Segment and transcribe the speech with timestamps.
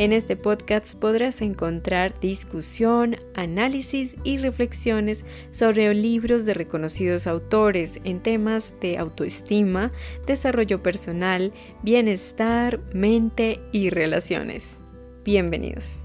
[0.00, 8.20] En este podcast podrás encontrar discusión, análisis y reflexiones sobre libros de reconocidos autores en
[8.20, 9.92] temas de autoestima,
[10.26, 11.52] desarrollo personal,
[11.82, 14.78] bienestar, mente y relaciones.
[15.22, 16.00] Bienvenidos.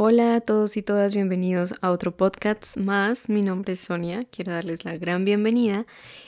[0.00, 3.28] Hola a todos y todas, bienvenidos a otro podcast más.
[3.28, 5.86] Mi nombre es Sonia, quiero darles la gran bienvenida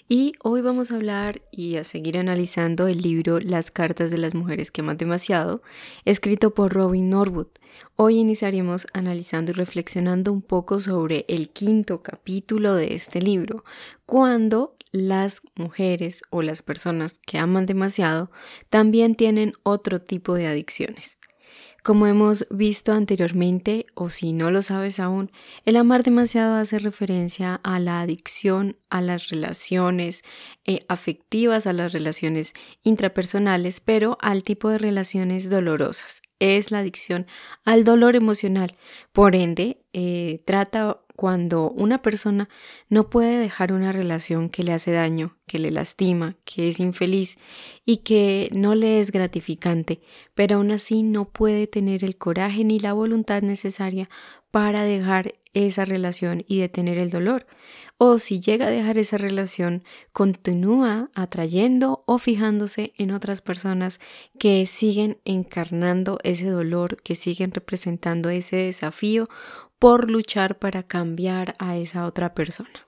[0.09, 4.35] y hoy vamos a hablar y a seguir analizando el libro Las cartas de las
[4.35, 5.63] mujeres que aman demasiado,
[6.05, 7.47] escrito por Robin Norwood.
[7.95, 13.63] Hoy iniciaremos analizando y reflexionando un poco sobre el quinto capítulo de este libro,
[14.05, 18.33] cuando las mujeres o las personas que aman demasiado
[18.69, 21.20] también tienen otro tipo de adicciones.
[21.83, 25.33] Como hemos visto anteriormente, o si no lo sabes aún,
[25.65, 30.23] el amar demasiado hace referencia a la adicción a las relaciones
[30.65, 32.53] eh, afectivas, a las relaciones
[32.83, 36.23] intrapersonales, pero al tipo de relaciones dolorosas.
[36.39, 37.27] Es la adicción
[37.65, 38.77] al dolor emocional.
[39.13, 42.49] Por ende, eh, trata cuando una persona
[42.89, 47.37] no puede dejar una relación que le hace daño, que le lastima, que es infeliz
[47.85, 50.01] y que no le es gratificante,
[50.35, 54.09] pero aún así no puede tener el coraje ni la voluntad necesaria
[54.51, 57.47] para dejar esa relación y detener el dolor.
[57.99, 59.85] O si llega a dejar esa relación,
[60.15, 64.01] continúa atrayendo o fijándose en otras personas
[64.39, 69.29] que siguen encarnando ese dolor, que siguen representando ese desafío
[69.81, 72.87] por luchar para cambiar a esa otra persona.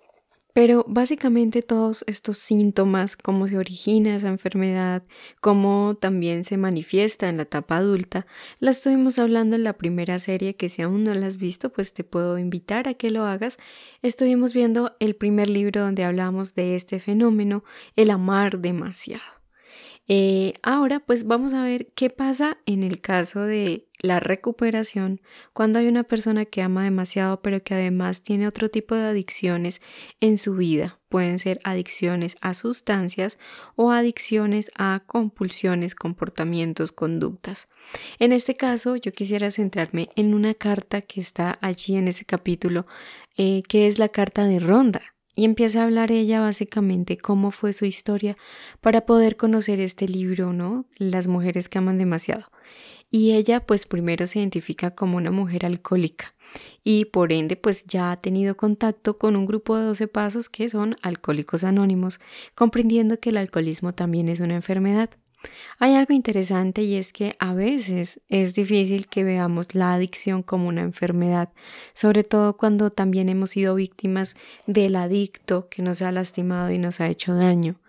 [0.54, 5.02] Pero básicamente todos estos síntomas, cómo se origina esa enfermedad,
[5.40, 8.26] cómo también se manifiesta en la etapa adulta,
[8.60, 11.94] la estuvimos hablando en la primera serie que si aún no la has visto, pues
[11.94, 13.56] te puedo invitar a que lo hagas.
[14.02, 17.64] Estuvimos viendo el primer libro donde hablamos de este fenómeno,
[17.96, 19.41] el amar demasiado.
[20.14, 25.22] Eh, ahora pues vamos a ver qué pasa en el caso de la recuperación
[25.54, 29.80] cuando hay una persona que ama demasiado pero que además tiene otro tipo de adicciones
[30.20, 30.98] en su vida.
[31.08, 33.38] Pueden ser adicciones a sustancias
[33.74, 37.68] o adicciones a compulsiones, comportamientos, conductas.
[38.18, 42.86] En este caso yo quisiera centrarme en una carta que está allí en ese capítulo,
[43.38, 45.11] eh, que es la carta de Ronda.
[45.34, 48.36] Y empieza a hablar ella básicamente cómo fue su historia
[48.80, 50.84] para poder conocer este libro, ¿no?
[50.96, 52.50] Las mujeres que aman demasiado.
[53.10, 56.34] Y ella pues primero se identifica como una mujer alcohólica
[56.82, 60.68] y por ende pues ya ha tenido contacto con un grupo de 12 pasos que
[60.68, 62.20] son alcohólicos anónimos,
[62.54, 65.10] comprendiendo que el alcoholismo también es una enfermedad.
[65.78, 70.68] Hay algo interesante y es que a veces es difícil que veamos la adicción como
[70.68, 71.50] una enfermedad,
[71.92, 74.34] sobre todo cuando también hemos sido víctimas
[74.66, 77.80] del adicto que nos ha lastimado y nos ha hecho daño.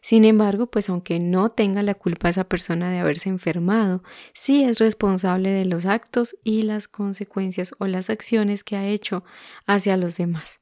[0.00, 4.02] Sin embargo, pues aunque no tenga la culpa esa persona de haberse enfermado,
[4.34, 9.24] sí es responsable de los actos y las consecuencias o las acciones que ha hecho
[9.66, 10.60] hacia los demás.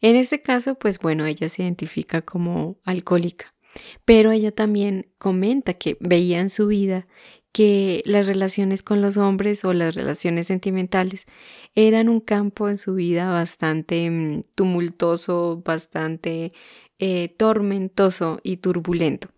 [0.00, 3.54] En este caso, pues bueno, ella se identifica como alcohólica.
[4.04, 7.06] Pero ella también comenta que veía en su vida
[7.52, 11.26] que las relaciones con los hombres o las relaciones sentimentales
[11.74, 16.52] eran un campo en su vida bastante mm, tumultuoso, bastante
[16.98, 19.28] eh, tormentoso y turbulento.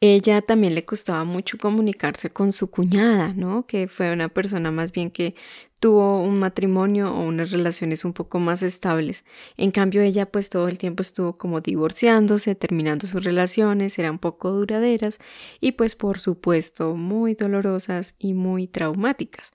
[0.00, 3.66] Ella también le costaba mucho comunicarse con su cuñada, ¿no?
[3.66, 5.34] Que fue una persona más bien que
[5.80, 9.24] tuvo un matrimonio o unas relaciones un poco más estables.
[9.56, 14.50] En cambio, ella pues todo el tiempo estuvo como divorciándose, terminando sus relaciones, eran poco
[14.50, 15.18] duraderas
[15.60, 19.52] y pues por supuesto muy dolorosas y muy traumáticas.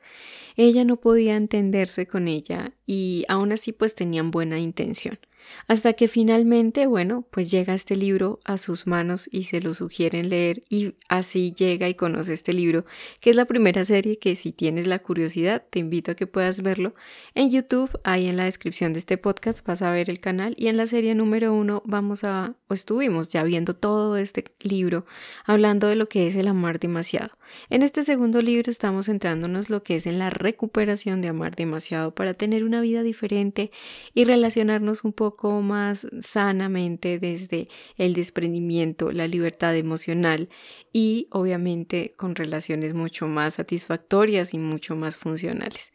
[0.56, 5.20] Ella no podía entenderse con ella y aún así pues tenían buena intención.
[5.68, 10.30] Hasta que finalmente, bueno, pues llega este libro a sus manos y se lo sugieren
[10.30, 12.86] leer y así llega y conoce este libro,
[13.20, 16.62] que es la primera serie que si tienes la curiosidad te invito a que puedas
[16.62, 16.94] verlo
[17.36, 20.68] en YouTube, ahí en la descripción de este podcast vas a ver el canal y
[20.68, 25.06] en la serie número uno vamos a, o estuvimos ya viendo todo este libro,
[25.46, 27.32] hablando de lo que es el amar demasiado.
[27.70, 32.14] En este segundo libro estamos centrándonos lo que es en la recuperación de amar demasiado
[32.14, 33.72] para tener una vida diferente
[34.14, 40.50] y relacionarnos un poco más sanamente desde el desprendimiento, la libertad emocional
[40.92, 45.92] y obviamente con relaciones mucho más satisfactorias y mucho más funcionales.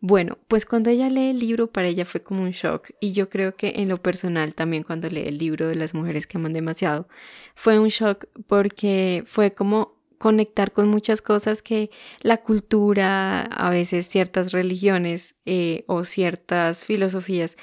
[0.00, 3.28] Bueno, pues cuando ella lee el libro para ella fue como un shock y yo
[3.28, 6.52] creo que en lo personal también cuando lee el libro de las mujeres que aman
[6.52, 7.08] demasiado
[7.54, 14.08] fue un shock porque fue como conectar con muchas cosas que la cultura, a veces
[14.08, 17.56] ciertas religiones eh, o ciertas filosofías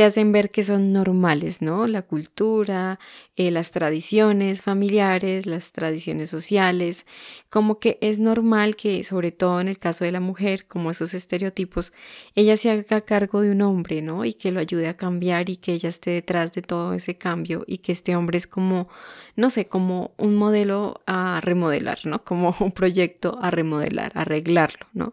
[0.00, 1.86] te hacen ver que son normales, ¿no?
[1.86, 2.98] La cultura,
[3.36, 7.04] eh, las tradiciones familiares, las tradiciones sociales,
[7.50, 11.12] como que es normal que, sobre todo en el caso de la mujer, como esos
[11.12, 11.92] estereotipos,
[12.34, 14.24] ella se haga cargo de un hombre, ¿no?
[14.24, 17.64] Y que lo ayude a cambiar y que ella esté detrás de todo ese cambio
[17.66, 18.88] y que este hombre es como,
[19.36, 22.24] no sé, como un modelo a remodelar, ¿no?
[22.24, 25.12] Como un proyecto a remodelar, arreglarlo, ¿no?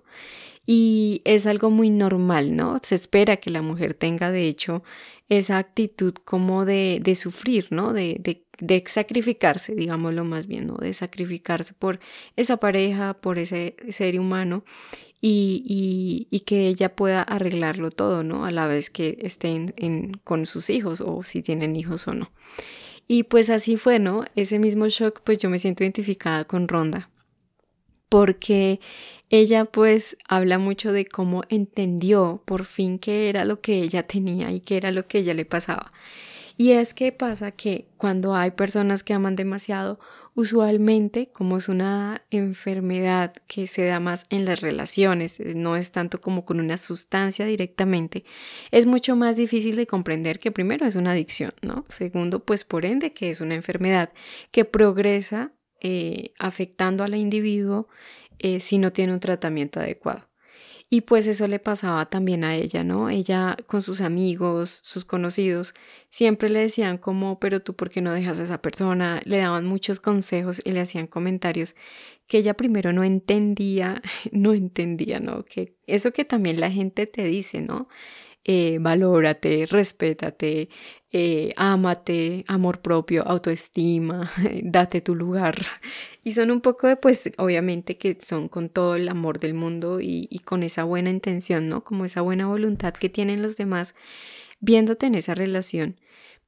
[0.69, 2.77] Y es algo muy normal, ¿no?
[2.83, 4.83] Se espera que la mujer tenga, de hecho,
[5.29, 7.93] esa actitud como de, de sufrir, ¿no?
[7.93, 10.75] De, de, de, sacrificarse, digámoslo más bien, ¿no?
[10.75, 12.01] De sacrificarse por
[12.35, 14.65] esa pareja, por ese ser humano
[15.21, 18.43] y, y, y que ella pueda arreglarlo todo, ¿no?
[18.43, 22.29] A la vez que estén en, con sus hijos o si tienen hijos o no.
[23.07, 24.25] Y pues así fue, ¿no?
[24.35, 27.09] Ese mismo shock, pues yo me siento identificada con Ronda
[28.09, 28.79] porque
[29.29, 34.51] ella pues habla mucho de cómo entendió por fin qué era lo que ella tenía
[34.51, 35.91] y qué era lo que ella le pasaba.
[36.59, 39.99] Y es que pasa que cuando hay personas que aman demasiado,
[40.33, 45.91] usualmente como es una enfermedad que se da más en las relaciones, eh, no es
[45.91, 48.23] tanto como con una sustancia directamente,
[48.71, 51.85] es mucho más difícil de comprender que primero es una adicción, ¿no?
[51.89, 54.11] Segundo, pues por ende que es una enfermedad
[54.51, 57.87] que progresa eh, afectando al individuo
[58.39, 60.27] eh, si no tiene un tratamiento adecuado.
[60.89, 63.09] Y pues eso le pasaba también a ella, ¿no?
[63.09, 65.73] Ella con sus amigos, sus conocidos,
[66.09, 69.65] siempre le decían como, pero tú por qué no dejas a esa persona, le daban
[69.65, 71.75] muchos consejos y le hacían comentarios
[72.27, 74.01] que ella primero no entendía,
[74.31, 75.43] no entendía, ¿no?
[75.43, 77.89] Que eso que también la gente te dice, ¿no?
[78.49, 80.69] Eh, valórate, respétate,
[81.11, 84.31] eh, ámate, amor propio, autoestima,
[84.63, 85.55] date tu lugar.
[86.23, 89.99] Y son un poco de, pues, obviamente que son con todo el amor del mundo
[89.99, 91.83] y, y con esa buena intención, ¿no?
[91.83, 93.95] Como esa buena voluntad que tienen los demás
[94.59, 95.99] viéndote en esa relación.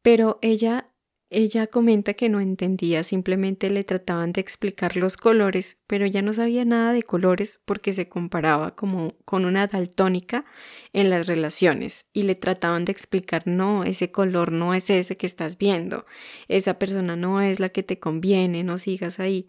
[0.02, 0.89] Pero ella
[1.32, 6.34] ella comenta que no entendía, simplemente le trataban de explicar los colores, pero ella no
[6.34, 10.46] sabía nada de colores porque se comparaba como con una daltónica
[10.92, 15.28] en las relaciones y le trataban de explicar no, ese color no es ese que
[15.28, 16.08] estás viendo,
[16.48, 19.48] esa persona no es la que te conviene, no sigas ahí.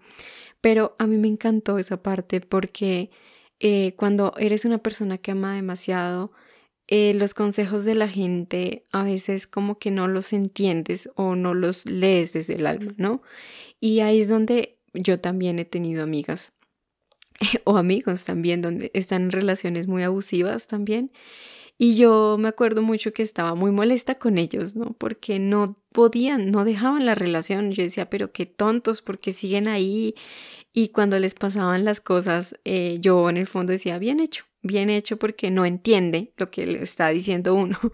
[0.61, 3.11] Pero a mí me encantó esa parte porque
[3.59, 6.33] eh, cuando eres una persona que ama demasiado,
[6.93, 11.55] eh, los consejos de la gente a veces como que no los entiendes o no
[11.55, 13.23] los lees desde el alma, ¿no?
[13.79, 16.53] Y ahí es donde yo también he tenido amigas
[17.65, 21.13] o amigos también donde están en relaciones muy abusivas también.
[21.79, 24.93] Y yo me acuerdo mucho que estaba muy molesta con ellos, ¿no?
[24.99, 27.71] Porque no podían, no dejaban la relación.
[27.71, 30.15] Yo decía, pero qué tontos, porque siguen ahí.
[30.73, 34.91] Y cuando les pasaban las cosas, eh, yo en el fondo decía, bien hecho, bien
[34.91, 37.79] hecho porque no entiende lo que le está diciendo uno.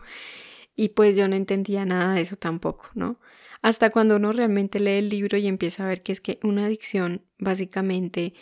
[0.78, 3.18] Y pues yo no entendía nada de eso tampoco, ¿no?
[3.62, 6.66] Hasta cuando uno realmente lee el libro y empieza a ver que es que una
[6.66, 8.34] adicción básicamente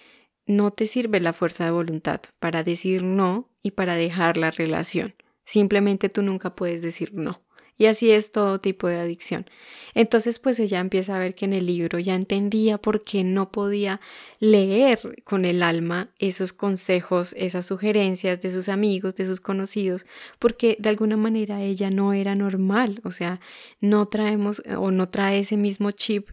[0.44, 5.14] no te sirve la fuerza de voluntad para decir no y para dejar la relación.
[5.44, 7.43] Simplemente tú nunca puedes decir no.
[7.76, 9.46] Y así es todo tipo de adicción.
[9.94, 13.50] Entonces, pues ella empieza a ver que en el libro ya entendía por qué no
[13.50, 14.00] podía
[14.38, 20.06] leer con el alma esos consejos, esas sugerencias de sus amigos, de sus conocidos,
[20.38, 23.40] porque de alguna manera ella no era normal, o sea,
[23.80, 26.30] no traemos o no trae ese mismo chip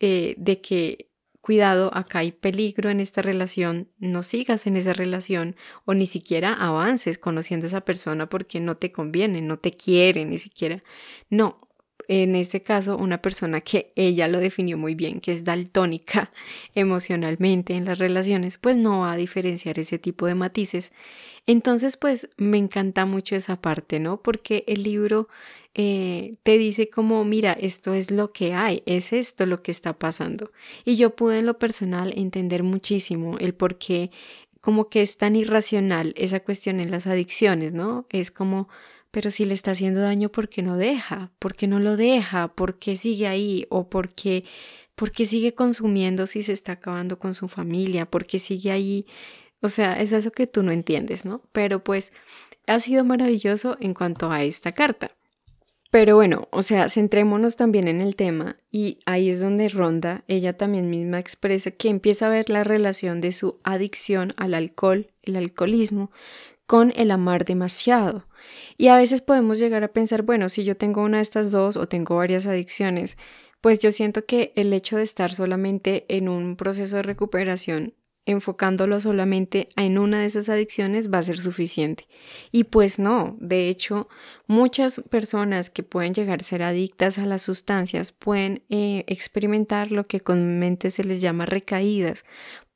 [0.00, 1.07] eh, de que
[1.48, 6.52] cuidado, acá hay peligro en esta relación, no sigas en esa relación o ni siquiera
[6.52, 10.84] avances conociendo a esa persona porque no te conviene, no te quiere ni siquiera.
[11.30, 11.56] No,
[12.06, 16.32] en este caso una persona que ella lo definió muy bien, que es daltónica
[16.74, 20.92] emocionalmente en las relaciones, pues no va a diferenciar ese tipo de matices.
[21.46, 24.20] Entonces, pues me encanta mucho esa parte, ¿no?
[24.20, 25.28] Porque el libro
[25.74, 29.98] eh, te dice como, mira, esto es lo que hay, es esto lo que está
[29.98, 30.50] pasando.
[30.84, 34.10] Y yo pude en lo personal entender muchísimo el por qué
[34.60, 38.06] como que es tan irracional esa cuestión en las adicciones, ¿no?
[38.10, 38.68] Es como,
[39.10, 41.30] pero si le está haciendo daño, ¿por qué no deja?
[41.38, 42.48] ¿Por qué no lo deja?
[42.48, 43.66] ¿Por qué sigue ahí?
[43.70, 44.44] ¿O por qué,
[44.94, 48.06] por qué sigue consumiendo si se está acabando con su familia?
[48.06, 49.06] ¿Por qué sigue ahí?
[49.60, 51.42] O sea, es eso que tú no entiendes, ¿no?
[51.52, 52.12] Pero pues
[52.66, 55.08] ha sido maravilloso en cuanto a esta carta.
[55.90, 60.54] Pero bueno, o sea, centrémonos también en el tema y ahí es donde Ronda, ella
[60.54, 65.36] también misma expresa que empieza a ver la relación de su adicción al alcohol, el
[65.36, 66.10] alcoholismo,
[66.66, 68.26] con el amar demasiado.
[68.76, 71.78] Y a veces podemos llegar a pensar, bueno, si yo tengo una de estas dos
[71.78, 73.16] o tengo varias adicciones,
[73.62, 77.94] pues yo siento que el hecho de estar solamente en un proceso de recuperación
[78.28, 82.06] enfocándolo solamente en una de esas adicciones va a ser suficiente.
[82.52, 84.08] Y pues no, de hecho,
[84.46, 90.06] muchas personas que pueden llegar a ser adictas a las sustancias pueden eh, experimentar lo
[90.06, 92.24] que comúnmente se les llama recaídas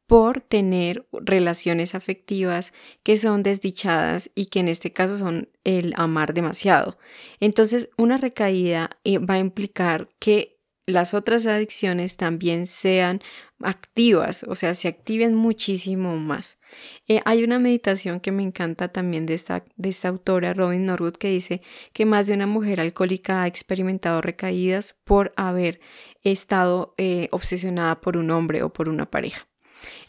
[0.07, 6.35] por tener relaciones afectivas que son desdichadas y que en este caso son el amar
[6.35, 6.99] demasiado.
[7.41, 10.52] Entonces, una recaída eh, va a implicar que
[10.87, 13.21] las otras adicciones también sean
[13.61, 16.59] activas, o sea, se activen muchísimo más.
[17.07, 21.15] Eh, hay una meditación que me encanta también de esta, de esta autora, Robin Norwood,
[21.15, 21.63] que dice
[21.93, 25.81] que más de una mujer alcohólica ha experimentado recaídas por haber
[26.23, 29.52] estado eh, obsesionada por un hombre o por una pareja.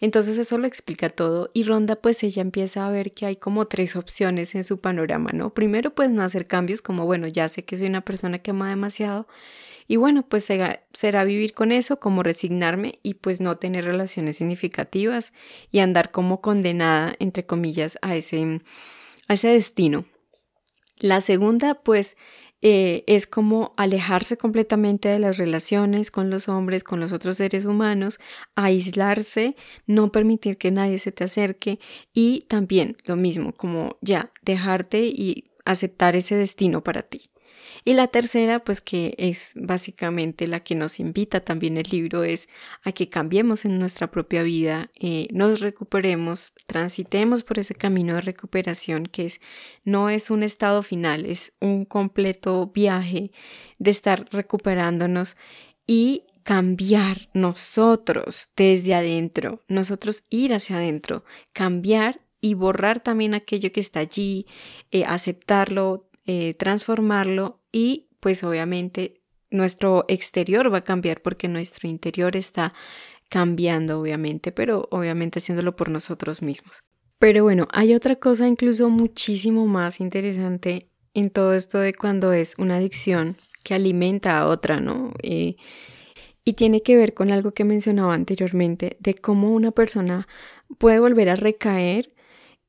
[0.01, 3.65] Entonces eso lo explica todo y Ronda pues ella empieza a ver que hay como
[3.65, 5.53] tres opciones en su panorama, ¿no?
[5.53, 8.69] Primero pues no hacer cambios como bueno, ya sé que soy una persona que ama
[8.69, 9.27] demasiado,
[9.87, 10.47] y bueno, pues
[10.93, 15.33] será vivir con eso, como resignarme y pues no tener relaciones significativas
[15.71, 18.61] y andar como condenada, entre comillas, a ese,
[19.27, 20.05] a ese destino.
[20.99, 22.15] La segunda, pues,
[22.65, 27.65] eh, es como alejarse completamente de las relaciones con los hombres, con los otros seres
[27.65, 28.19] humanos,
[28.55, 31.79] aislarse, no permitir que nadie se te acerque
[32.13, 37.32] y también lo mismo, como ya dejarte y aceptar ese destino para ti.
[37.85, 42.47] Y la tercera, pues que es básicamente la que nos invita también el libro, es
[42.83, 48.21] a que cambiemos en nuestra propia vida, eh, nos recuperemos, transitemos por ese camino de
[48.21, 49.41] recuperación que es,
[49.83, 53.31] no es un estado final, es un completo viaje
[53.79, 55.35] de estar recuperándonos
[55.87, 63.79] y cambiar nosotros desde adentro, nosotros ir hacia adentro, cambiar y borrar también aquello que
[63.79, 64.45] está allí,
[64.91, 72.35] eh, aceptarlo, eh, transformarlo y pues obviamente nuestro exterior va a cambiar porque nuestro interior
[72.35, 72.73] está
[73.29, 76.83] cambiando obviamente, pero obviamente haciéndolo por nosotros mismos.
[77.19, 82.55] Pero bueno, hay otra cosa incluso muchísimo más interesante en todo esto de cuando es
[82.57, 85.13] una adicción que alimenta a otra, ¿no?
[86.45, 90.27] y tiene que ver con algo que mencionaba anteriormente, de cómo una persona
[90.77, 92.13] puede volver a recaer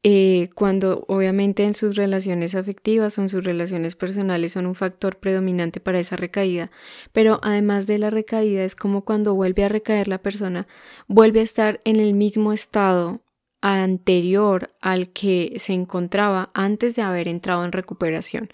[0.07, 5.17] eh, cuando obviamente en sus relaciones afectivas o en sus relaciones personales son un factor
[5.17, 6.71] predominante para esa recaída,
[7.13, 10.67] pero además de la recaída es como cuando vuelve a recaer la persona,
[11.09, 13.23] vuelve a estar en el mismo estado
[13.63, 18.51] anterior al que se encontraba antes de haber entrado en recuperación.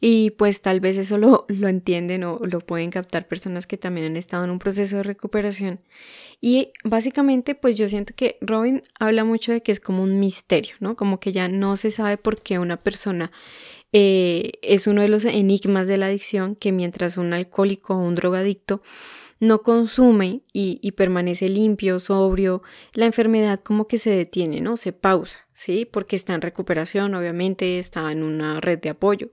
[0.00, 4.06] Y pues tal vez eso lo, lo entienden o lo pueden captar personas que también
[4.06, 5.80] han estado en un proceso de recuperación.
[6.40, 10.76] Y básicamente pues yo siento que Robin habla mucho de que es como un misterio,
[10.78, 10.94] ¿no?
[10.94, 13.32] Como que ya no se sabe por qué una persona
[13.92, 18.14] eh, es uno de los enigmas de la adicción que mientras un alcohólico o un
[18.14, 18.82] drogadicto
[19.40, 22.62] no consume y, y, permanece limpio, sobrio,
[22.92, 24.76] la enfermedad como que se detiene, ¿no?
[24.76, 25.84] Se pausa, ¿sí?
[25.84, 29.30] Porque está en recuperación, obviamente, está en una red de apoyo.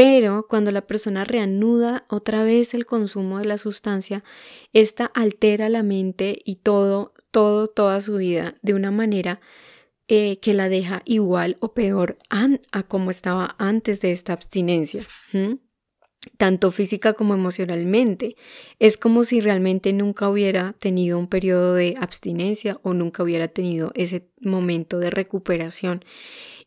[0.00, 4.24] Pero cuando la persona reanuda otra vez el consumo de la sustancia,
[4.72, 9.42] esta altera la mente y todo, todo, toda su vida de una manera
[10.08, 15.04] eh, que la deja igual o peor a como estaba antes de esta abstinencia.
[16.38, 18.36] tanto física como emocionalmente.
[18.78, 23.92] Es como si realmente nunca hubiera tenido un periodo de abstinencia o nunca hubiera tenido
[23.94, 26.06] ese momento de recuperación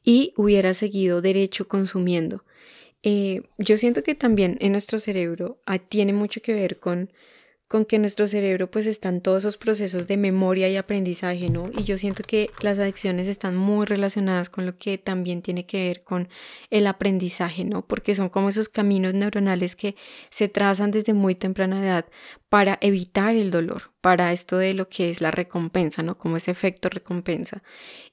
[0.03, 2.43] y hubiera seguido derecho consumiendo.
[3.03, 7.11] Eh, yo siento que también en nuestro cerebro ah, tiene mucho que ver con,
[7.67, 11.69] con que en nuestro cerebro pues están todos esos procesos de memoria y aprendizaje, ¿no?
[11.77, 15.87] Y yo siento que las adicciones están muy relacionadas con lo que también tiene que
[15.87, 16.29] ver con
[16.69, 17.85] el aprendizaje, ¿no?
[17.85, 19.95] Porque son como esos caminos neuronales que
[20.29, 22.05] se trazan desde muy temprana edad
[22.53, 26.19] para evitar el dolor, para esto de lo que es la recompensa, ¿no?
[26.19, 27.63] Como ese efecto recompensa.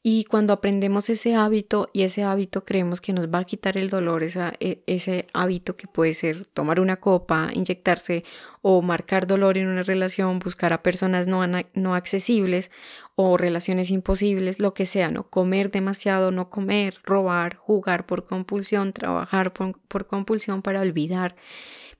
[0.02, 3.90] Y cuando aprendemos ese hábito y ese hábito creemos que nos va a quitar el
[3.90, 8.25] dolor, esa, e, ese hábito que puede ser tomar una copa, inyectarse
[8.62, 11.42] o marcar dolor en una relación, buscar a personas no,
[11.75, 12.70] no accesibles
[13.16, 15.25] o relaciones imposibles, lo que sea, ¿no?
[15.28, 21.37] Comer demasiado, no comer, robar, jugar por compulsión, trabajar por compulsión para olvidar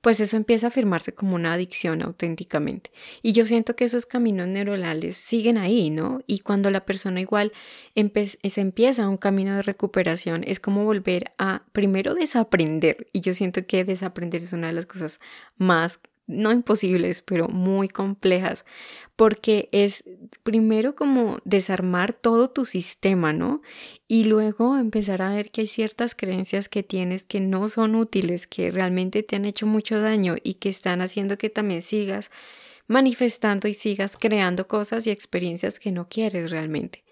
[0.01, 2.91] pues eso empieza a afirmarse como una adicción auténticamente.
[3.21, 6.21] Y yo siento que esos caminos neuronales siguen ahí, ¿no?
[6.25, 7.53] Y cuando la persona igual
[7.95, 13.07] se empieza un camino de recuperación, es como volver a primero desaprender.
[13.13, 15.19] Y yo siento que desaprender es una de las cosas
[15.57, 15.99] más
[16.31, 18.65] no imposibles, pero muy complejas,
[19.15, 20.03] porque es
[20.43, 23.61] primero como desarmar todo tu sistema, ¿no?
[24.07, 28.47] Y luego empezar a ver que hay ciertas creencias que tienes que no son útiles,
[28.47, 32.31] que realmente te han hecho mucho daño y que están haciendo que también sigas
[32.87, 37.03] manifestando y sigas creando cosas y experiencias que no quieres realmente.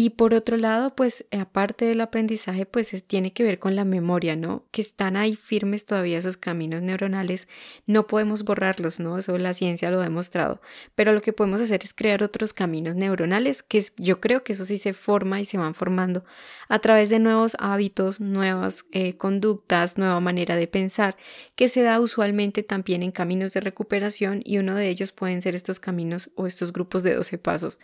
[0.00, 4.36] Y por otro lado, pues aparte del aprendizaje, pues tiene que ver con la memoria,
[4.36, 4.64] ¿no?
[4.70, 7.48] Que están ahí firmes todavía esos caminos neuronales,
[7.84, 9.18] no podemos borrarlos, ¿no?
[9.18, 10.60] Eso la ciencia lo ha demostrado,
[10.94, 14.64] pero lo que podemos hacer es crear otros caminos neuronales, que yo creo que eso
[14.66, 16.24] sí se forma y se van formando
[16.68, 21.16] a través de nuevos hábitos, nuevas eh, conductas, nueva manera de pensar,
[21.56, 25.56] que se da usualmente también en caminos de recuperación y uno de ellos pueden ser
[25.56, 27.80] estos caminos o estos grupos de 12 pasos.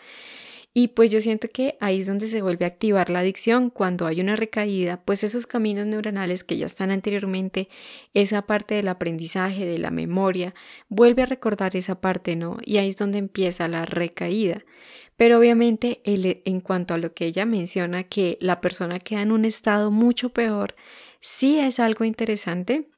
[0.77, 4.07] Y pues yo siento que ahí es donde se vuelve a activar la adicción cuando
[4.07, 7.69] hay una recaída, pues esos caminos neuronales que ya están anteriormente,
[8.13, 10.53] esa parte del aprendizaje, de la memoria,
[10.89, 12.59] vuelve a recordar esa parte, ¿no?
[12.65, 14.65] Y ahí es donde empieza la recaída.
[15.17, 19.45] Pero obviamente en cuanto a lo que ella menciona, que la persona queda en un
[19.45, 20.75] estado mucho peor,
[21.21, 22.89] sí es algo interesante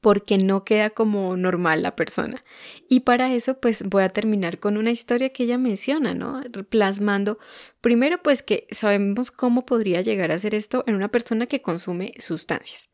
[0.00, 2.44] porque no queda como normal la persona.
[2.88, 6.40] Y para eso pues voy a terminar con una historia que ella menciona, ¿no?
[6.68, 7.38] Plasmando
[7.80, 12.12] primero pues que sabemos cómo podría llegar a ser esto en una persona que consume
[12.18, 12.90] sustancias.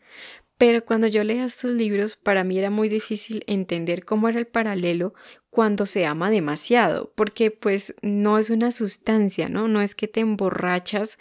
[0.58, 4.46] Pero cuando yo leía estos libros, para mí era muy difícil entender cómo era el
[4.46, 5.12] paralelo
[5.50, 9.66] cuando se ama demasiado, porque pues no es una sustancia, ¿no?
[9.66, 11.18] No es que te emborrachas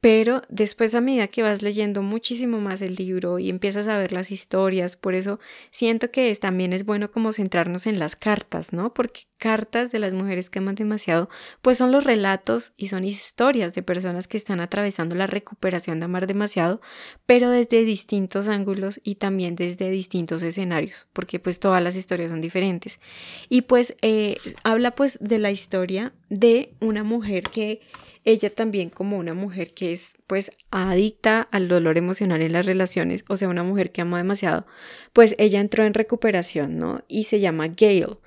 [0.00, 4.12] pero después a medida que vas leyendo muchísimo más el libro y empiezas a ver
[4.12, 5.40] las historias, por eso
[5.72, 8.94] siento que también es bueno como centrarnos en las cartas, ¿no?
[8.94, 11.28] Porque cartas de las mujeres que aman demasiado,
[11.62, 16.04] pues son los relatos y son historias de personas que están atravesando la recuperación de
[16.04, 16.80] amar demasiado,
[17.26, 22.40] pero desde distintos ángulos y también desde distintos escenarios, porque pues todas las historias son
[22.40, 23.00] diferentes.
[23.48, 27.80] Y pues eh, habla pues de la historia de una mujer que
[28.28, 33.24] ella también como una mujer que es pues adicta al dolor emocional en las relaciones,
[33.28, 34.66] o sea, una mujer que ama demasiado,
[35.14, 37.02] pues ella entró en recuperación, ¿no?
[37.08, 38.18] Y se llama Gail.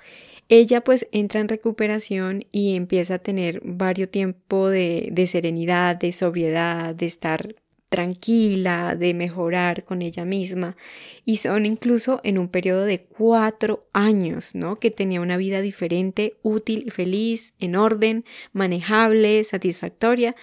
[0.48, 6.10] Ella pues entra en recuperación y empieza a tener varios tiempo de, de serenidad, de
[6.10, 7.54] sobriedad, de estar
[7.92, 10.78] tranquila, de mejorar con ella misma.
[11.26, 14.76] Y son incluso en un periodo de cuatro años, ¿no?
[14.76, 20.34] Que tenía una vida diferente, útil, feliz, en orden, manejable, satisfactoria,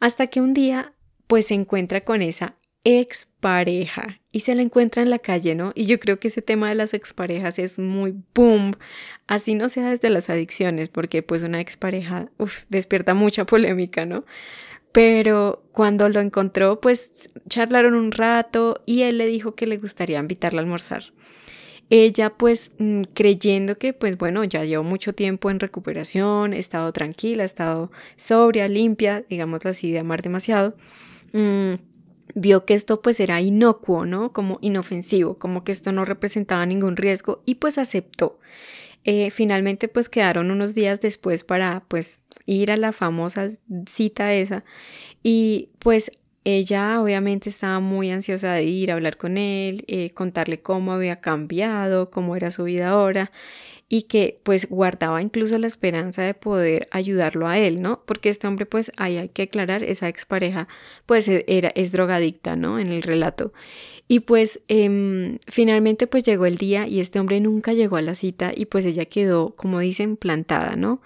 [0.00, 0.92] hasta que un día
[1.28, 5.70] pues se encuentra con esa expareja y se la encuentra en la calle, ¿no?
[5.76, 8.72] Y yo creo que ese tema de las exparejas es muy boom,
[9.28, 14.24] así no sea desde las adicciones, porque pues una expareja uf, despierta mucha polémica, ¿no?
[14.98, 20.18] Pero cuando lo encontró, pues charlaron un rato y él le dijo que le gustaría
[20.18, 21.04] invitarla a almorzar.
[21.88, 26.92] Ella pues mm, creyendo que pues bueno, ya llevó mucho tiempo en recuperación, ha estado
[26.92, 30.74] tranquila, ha estado sobria, limpia, digamos así, de amar demasiado,
[31.32, 31.74] mm,
[32.34, 34.32] vio que esto pues era inocuo, ¿no?
[34.32, 38.40] Como inofensivo, como que esto no representaba ningún riesgo y pues aceptó.
[39.04, 42.20] Eh, finalmente pues quedaron unos días después para pues
[42.54, 43.48] ir a la famosa
[43.86, 44.64] cita esa
[45.22, 46.10] y pues
[46.44, 51.20] ella obviamente estaba muy ansiosa de ir a hablar con él, eh, contarle cómo había
[51.20, 53.30] cambiado, cómo era su vida ahora
[53.90, 58.02] y que pues guardaba incluso la esperanza de poder ayudarlo a él, ¿no?
[58.06, 60.68] Porque este hombre pues ahí hay que aclarar, esa expareja
[61.06, 62.78] pues e, era, es drogadicta, ¿no?
[62.78, 63.52] En el relato.
[64.08, 68.14] Y pues em, finalmente pues llegó el día y este hombre nunca llegó a la
[68.14, 71.02] cita y pues ella quedó, como dicen, plantada, ¿no?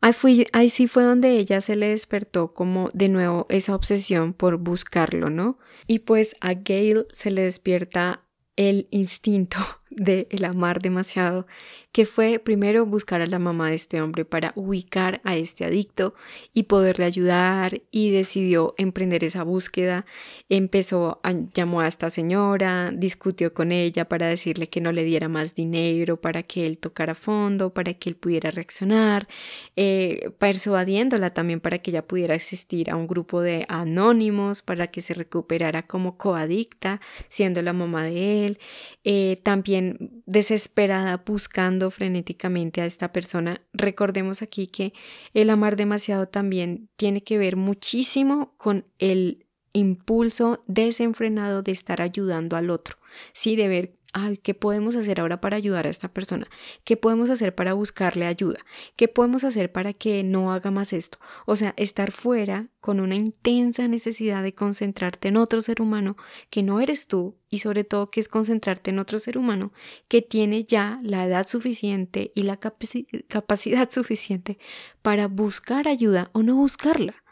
[0.00, 4.56] Ahí, ahí sí fue donde ella se le despertó como de nuevo esa obsesión por
[4.56, 5.58] buscarlo, ¿no?
[5.86, 8.24] Y pues a Gail se le despierta
[8.56, 9.58] el instinto
[9.90, 11.46] de el amar demasiado,
[11.92, 16.14] que fue primero buscar a la mamá de este hombre para ubicar a este adicto
[16.54, 20.06] y poderle ayudar y decidió emprender esa búsqueda.
[20.48, 25.28] Empezó, a, llamó a esta señora, discutió con ella para decirle que no le diera
[25.28, 29.26] más dinero para que él tocara fondo, para que él pudiera reaccionar,
[29.74, 35.00] eh, persuadiéndola también para que ella pudiera asistir a un grupo de anónimos para que
[35.00, 38.58] se recuperara como coadicta, siendo la mamá de él.
[39.02, 43.62] Eh, también desesperada buscando frenéticamente a esta persona.
[43.72, 44.92] Recordemos aquí que
[45.32, 52.56] el amar demasiado también tiene que ver muchísimo con el impulso desenfrenado de estar ayudando
[52.56, 52.96] al otro,
[53.32, 56.48] sí, de ver ay, ¿qué podemos hacer ahora para ayudar a esta persona?
[56.84, 58.58] ¿Qué podemos hacer para buscarle ayuda?
[58.96, 61.18] ¿Qué podemos hacer para que no haga más esto?
[61.46, 66.16] O sea, estar fuera con una intensa necesidad de concentrarte en otro ser humano
[66.50, 69.72] que no eres tú y sobre todo que es concentrarte en otro ser humano
[70.08, 74.58] que tiene ya la edad suficiente y la capacidad suficiente
[75.02, 77.22] para buscar ayuda o no buscarla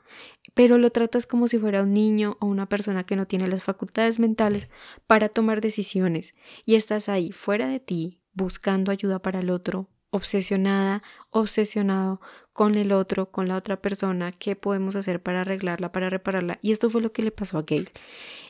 [0.58, 3.62] pero lo tratas como si fuera un niño o una persona que no tiene las
[3.62, 4.68] facultades mentales
[5.06, 6.34] para tomar decisiones
[6.66, 12.20] y estás ahí fuera de ti buscando ayuda para el otro, obsesionada, obsesionado
[12.52, 16.58] con el otro, con la otra persona, qué podemos hacer para arreglarla, para repararla.
[16.60, 17.88] Y esto fue lo que le pasó a Gail.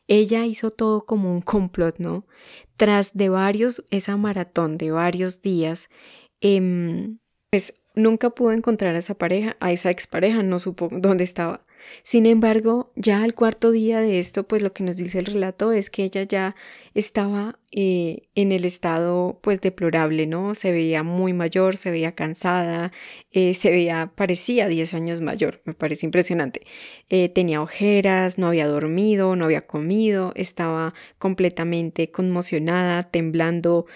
[0.06, 2.26] Ella hizo todo como un complot, ¿no?
[2.78, 5.90] Tras de varios, esa maratón de varios días,
[6.40, 7.18] em,
[7.50, 11.67] pues nunca pudo encontrar a esa pareja, a esa expareja, no supo dónde estaba.
[12.02, 15.72] Sin embargo, ya al cuarto día de esto, pues lo que nos dice el relato
[15.72, 16.56] es que ella ya
[16.94, 20.54] estaba eh, en el estado pues deplorable, ¿no?
[20.54, 22.92] Se veía muy mayor, se veía cansada,
[23.30, 26.62] eh, se veía, parecía 10 años mayor, me parece impresionante.
[27.08, 33.86] Eh, tenía ojeras, no había dormido, no había comido, estaba completamente conmocionada, temblando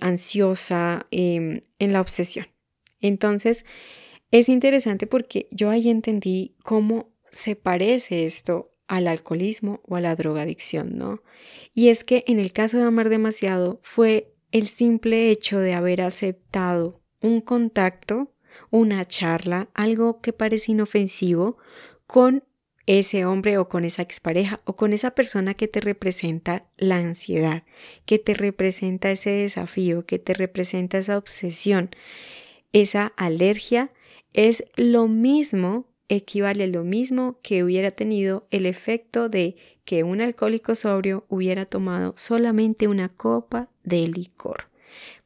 [0.00, 2.46] ansiosa em, en la obsesión.
[3.00, 3.64] Entonces,
[4.30, 10.16] es interesante porque yo ahí entendí cómo se parece esto al alcoholismo o a la
[10.16, 11.22] drogadicción, ¿no?
[11.74, 16.00] Y es que en el caso de amar demasiado fue el simple hecho de haber
[16.00, 18.32] aceptado un contacto,
[18.70, 21.58] una charla, algo que parece inofensivo
[22.06, 22.44] con
[22.86, 27.64] ese hombre o con esa expareja o con esa persona que te representa la ansiedad,
[28.06, 31.90] que te representa ese desafío, que te representa esa obsesión,
[32.72, 33.92] esa alergia,
[34.32, 40.20] es lo mismo equivale a lo mismo que hubiera tenido el efecto de que un
[40.20, 44.68] alcohólico sobrio hubiera tomado solamente una copa de licor.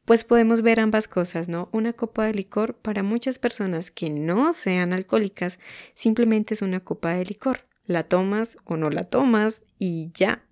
[0.05, 1.69] Pues podemos ver ambas cosas, ¿no?
[1.71, 5.59] Una copa de licor para muchas personas que no sean alcohólicas
[5.93, 7.65] simplemente es una copa de licor.
[7.85, 10.43] La tomas o no la tomas y ya.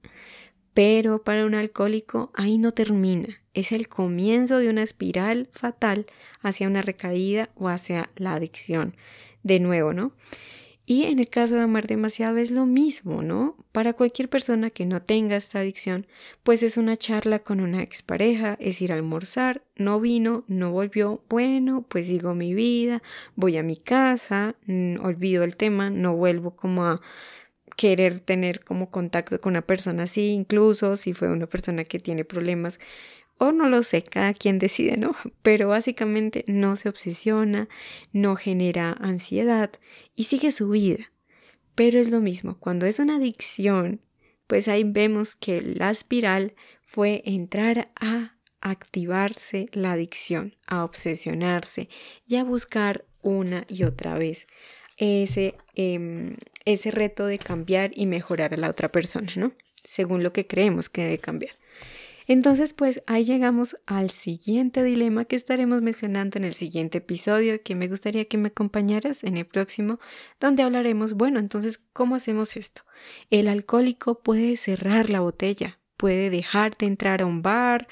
[0.73, 3.41] Pero para un alcohólico ahí no termina.
[3.53, 6.05] Es el comienzo de una espiral fatal
[6.41, 8.95] hacia una recaída o hacia la adicción
[9.43, 10.13] de nuevo, ¿no?
[10.89, 13.55] Y en el caso de amar demasiado es lo mismo, ¿no?
[13.71, 16.07] Para cualquier persona que no tenga esta adicción,
[16.41, 21.21] pues es una charla con una expareja, es ir a almorzar, no vino, no volvió,
[21.29, 23.03] bueno, pues sigo mi vida,
[23.35, 27.01] voy a mi casa, mm, olvido el tema, no vuelvo como a
[27.77, 32.25] querer tener como contacto con una persona así, incluso si fue una persona que tiene
[32.25, 32.79] problemas
[33.39, 35.15] o no lo sé, cada quien decide, ¿no?
[35.41, 37.67] Pero básicamente no se obsesiona,
[38.13, 39.71] no genera ansiedad
[40.15, 41.11] y sigue su vida.
[41.73, 44.01] Pero es lo mismo, cuando es una adicción,
[44.45, 51.87] pues ahí vemos que la espiral fue entrar a activarse la adicción, a obsesionarse
[52.27, 54.47] y a buscar una y otra vez
[54.97, 59.53] ese, em, ese reto de cambiar y mejorar a la otra persona, ¿no?
[59.83, 61.58] Según lo que creemos que debe cambiar.
[62.29, 67.73] Entonces, pues ahí llegamos al siguiente dilema que estaremos mencionando en el siguiente episodio, que
[67.73, 69.99] me gustaría que me acompañaras en el próximo,
[70.39, 72.83] donde hablaremos, bueno, entonces, ¿cómo hacemos esto?
[73.31, 77.87] El alcohólico puede cerrar la botella, puede dejar de entrar a un bar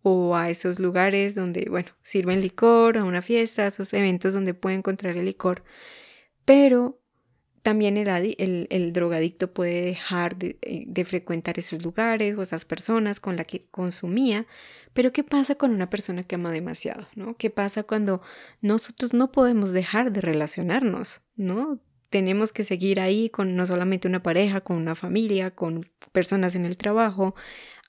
[0.00, 4.54] o a esos lugares donde, bueno, sirven licor, a una fiesta, a esos eventos donde
[4.54, 5.64] puede encontrar el licor,
[6.46, 7.01] pero
[7.62, 13.36] también el, el, drogadicto puede dejar eh, de, frecuentar esos lugares o esas personas con
[13.36, 14.46] las que consumía,
[14.92, 17.06] pero ¿qué pasa con una persona que ama demasiado?
[17.14, 17.36] ¿no?
[17.36, 18.20] ¿Qué pasa cuando
[18.60, 21.22] nosotros no podemos dejar de relacionarnos?
[21.36, 21.78] ¿no?
[22.10, 26.64] Tenemos que seguir ahí con no solamente una pareja, con una familia, con personas en
[26.64, 27.34] el trabajo,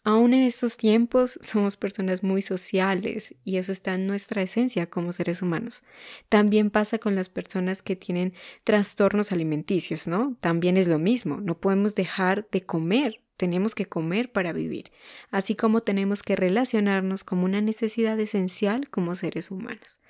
[0.06, 5.14] Aún en estos tiempos somos personas muy sociales y eso está en nuestra esencia como
[5.14, 5.82] seres humanos.
[6.28, 8.34] También pasa con las personas que tienen
[8.66, 10.36] trastornos alimenticios, ¿no?
[10.42, 14.92] También es lo mismo, no podemos dejar de comer, tenemos que comer para vivir,
[15.32, 20.02] así como tenemos que relacionarnos como una necesidad esencial como seres humanos.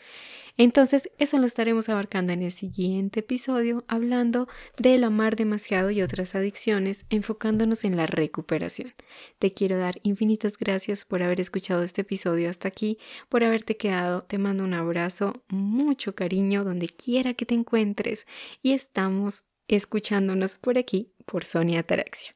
[0.55, 6.35] Entonces, eso lo estaremos abarcando en el siguiente episodio, hablando del amar demasiado y otras
[6.35, 8.93] adicciones, enfocándonos en la recuperación.
[9.39, 14.21] Te quiero dar infinitas gracias por haber escuchado este episodio hasta aquí, por haberte quedado.
[14.23, 18.27] Te mando un abrazo, mucho cariño donde quiera que te encuentres
[18.61, 22.35] y estamos escuchándonos por aquí por Sonia Ataraxia.